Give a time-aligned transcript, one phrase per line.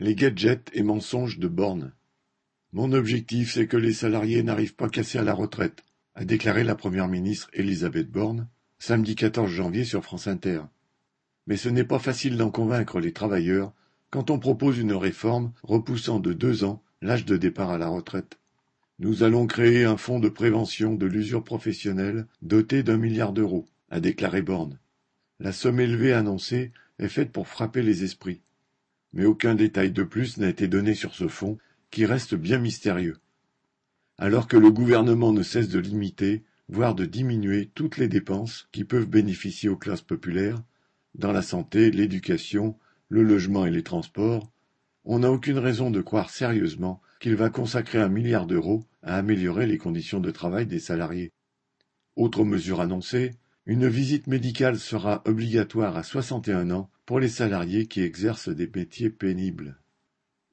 [0.00, 1.92] Les gadgets et mensonges de Borne.
[2.72, 5.84] Mon objectif, c'est que les salariés n'arrivent pas cassés à la retraite,
[6.16, 8.48] a déclaré la première ministre Elisabeth Borne,
[8.80, 10.62] samedi 14 janvier sur France Inter.
[11.46, 13.72] Mais ce n'est pas facile d'en convaincre les travailleurs
[14.10, 18.40] quand on propose une réforme repoussant de deux ans l'âge de départ à la retraite.
[18.98, 24.00] Nous allons créer un fonds de prévention de l'usure professionnelle doté d'un milliard d'euros, a
[24.00, 24.80] déclaré Borne.
[25.38, 28.40] La somme élevée annoncée est faite pour frapper les esprits
[29.14, 31.56] mais aucun détail de plus n'a été donné sur ce fonds,
[31.90, 33.16] qui reste bien mystérieux.
[34.18, 38.84] Alors que le gouvernement ne cesse de limiter, voire de diminuer toutes les dépenses qui
[38.84, 40.60] peuvent bénéficier aux classes populaires,
[41.14, 42.76] dans la santé, l'éducation,
[43.08, 44.50] le logement et les transports,
[45.04, 49.66] on n'a aucune raison de croire sérieusement qu'il va consacrer un milliard d'euros à améliorer
[49.66, 51.30] les conditions de travail des salariés.
[52.16, 53.32] Autre mesure annoncée,
[53.66, 59.08] une visite médicale sera obligatoire à 61 ans pour les salariés qui exercent des métiers
[59.08, 59.78] pénibles.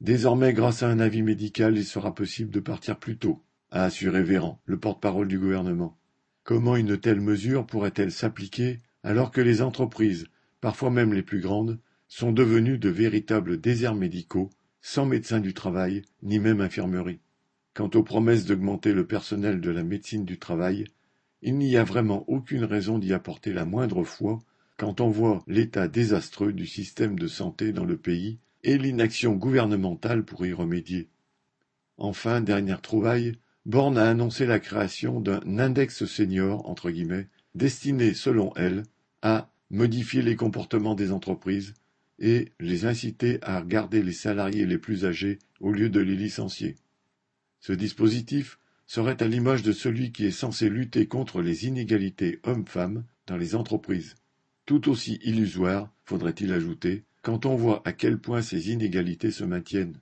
[0.00, 4.22] Désormais, grâce à un avis médical, il sera possible de partir plus tôt, a assuré
[4.22, 5.98] Véran, le porte-parole du gouvernement.
[6.44, 10.26] Comment une telle mesure pourrait-elle s'appliquer alors que les entreprises,
[10.60, 14.50] parfois même les plus grandes, sont devenues de véritables déserts médicaux,
[14.82, 17.20] sans médecins du travail, ni même infirmerie?
[17.74, 20.84] Quant aux promesses d'augmenter le personnel de la médecine du travail,
[21.42, 24.40] il n'y a vraiment aucune raison d'y apporter la moindre foi
[24.76, 30.24] quand on voit l'état désastreux du système de santé dans le pays et l'inaction gouvernementale
[30.24, 31.08] pour y remédier.
[31.98, 38.54] Enfin, dernière trouvaille, Borne a annoncé la création d'un index senior, entre guillemets, destiné, selon
[38.56, 38.84] elle,
[39.22, 41.74] à modifier les comportements des entreprises
[42.18, 46.76] et les inciter à garder les salariés les plus âgés au lieu de les licencier.
[47.60, 48.58] Ce dispositif
[48.90, 53.54] serait à l'image de celui qui est censé lutter contre les inégalités hommes-femmes dans les
[53.54, 54.16] entreprises.
[54.66, 60.00] Tout aussi illusoire, faudrait-il ajouter, quand on voit à quel point ces inégalités se maintiennent.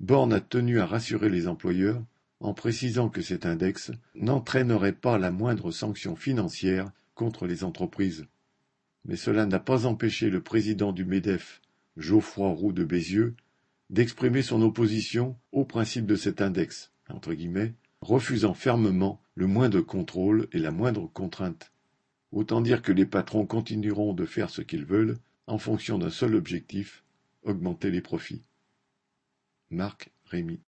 [0.00, 2.02] Borne a tenu à rassurer les employeurs
[2.40, 8.26] en précisant que cet index n'entraînerait pas la moindre sanction financière contre les entreprises.
[9.04, 11.62] Mais cela n'a pas empêché le président du MEDEF,
[11.96, 13.36] Geoffroy Roux de Bézieux,
[13.88, 17.72] d'exprimer son opposition au principe de cet index, entre guillemets,
[18.06, 21.72] refusant fermement le moindre contrôle et la moindre contrainte.
[22.30, 25.18] Autant dire que les patrons continueront de faire ce qu'ils veulent
[25.48, 27.02] en fonction d'un seul objectif,
[27.42, 28.44] augmenter les profits.
[29.70, 30.60] Marc Rémy